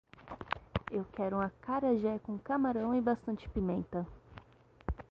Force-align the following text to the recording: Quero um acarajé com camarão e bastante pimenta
Quero 1.15 1.35
um 1.37 1.41
acarajé 1.41 2.17
com 2.23 2.35
camarão 2.39 2.95
e 2.95 3.01
bastante 3.01 3.47
pimenta 3.49 4.03